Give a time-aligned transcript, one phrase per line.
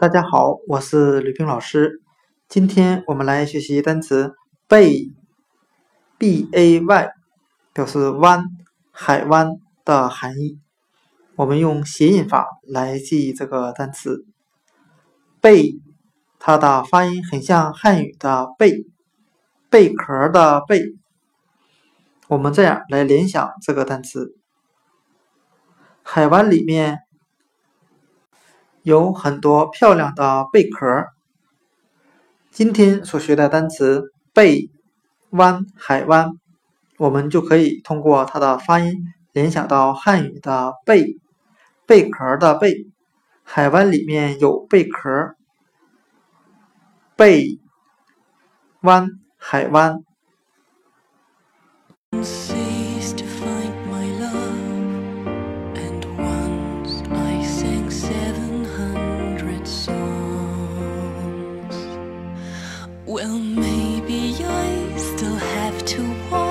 [0.00, 2.00] 大家好，我是吕冰老师。
[2.48, 4.36] 今天我们来学习单词
[4.68, 7.10] “bay”，b a y，
[7.72, 8.44] 表示湾、
[8.92, 10.60] 海湾的含义。
[11.34, 14.24] 我们用谐音法来记忆这个单词
[15.42, 15.80] “bay”，
[16.38, 18.86] 它的发音很像汉语的“贝”，
[19.68, 20.94] 贝壳的“贝”。
[22.30, 24.36] 我们这样来联想这个单词：
[26.04, 27.00] 海湾里面。
[28.88, 31.08] 有很多漂亮的贝壳。
[32.50, 34.70] 今天所学的单词“贝
[35.28, 36.30] 湾”“海湾”，
[36.96, 38.94] 我们就可以通过它的发音
[39.32, 41.18] 联想到汉语的“贝”，
[41.84, 42.86] 贝壳的“贝”。
[43.44, 45.34] 海湾里面有贝壳。
[47.14, 47.60] 贝
[48.80, 50.02] 湾，海湾。
[63.08, 66.47] Well, maybe I still have to walk.